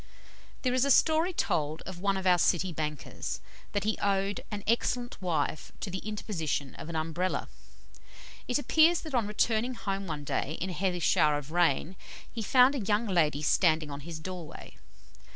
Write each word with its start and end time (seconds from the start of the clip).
There 0.63 0.73
is 0.73 0.83
a 0.83 0.89
story 0.89 1.31
told 1.31 1.83
of 1.83 1.99
one 1.99 2.17
of 2.17 2.25
our 2.25 2.39
City 2.39 2.73
bankers, 2.73 3.39
that 3.73 3.83
he 3.83 3.99
owed 3.99 4.41
an 4.49 4.63
excellent 4.65 5.21
wife 5.21 5.71
to 5.79 5.91
the 5.91 5.99
interposition 5.99 6.73
of 6.73 6.89
an 6.89 6.95
Umbrella. 6.95 7.47
It 8.47 8.57
appears 8.57 9.01
that 9.01 9.13
on 9.13 9.27
returning 9.27 9.75
home 9.75 10.07
one 10.07 10.23
day 10.23 10.57
in 10.59 10.71
a 10.71 10.73
heavy 10.73 11.01
shower 11.01 11.37
of 11.37 11.51
rain, 11.51 11.95
he 12.33 12.41
found 12.41 12.73
a 12.73 12.79
young 12.79 13.05
lady 13.05 13.43
standing 13.43 13.91
in 13.91 13.99
his 13.99 14.17
doorway. 14.17 14.75